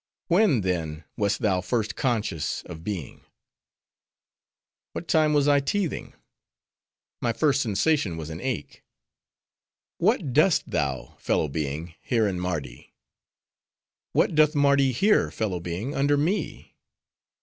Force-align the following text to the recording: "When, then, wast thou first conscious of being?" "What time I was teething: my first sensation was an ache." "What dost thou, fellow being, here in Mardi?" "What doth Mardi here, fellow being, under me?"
"When, 0.29 0.61
then, 0.61 1.03
wast 1.15 1.43
thou 1.43 1.61
first 1.61 1.95
conscious 1.95 2.63
of 2.63 2.83
being?" 2.83 3.23
"What 4.93 5.07
time 5.07 5.33
I 5.33 5.35
was 5.47 5.61
teething: 5.67 6.15
my 7.21 7.31
first 7.31 7.61
sensation 7.61 8.17
was 8.17 8.31
an 8.31 8.41
ache." 8.41 8.83
"What 9.99 10.33
dost 10.33 10.67
thou, 10.71 11.17
fellow 11.19 11.47
being, 11.47 11.93
here 12.01 12.27
in 12.27 12.39
Mardi?" 12.39 12.95
"What 14.11 14.33
doth 14.33 14.55
Mardi 14.55 14.91
here, 14.91 15.29
fellow 15.29 15.59
being, 15.59 15.93
under 15.93 16.17
me?" 16.17 16.75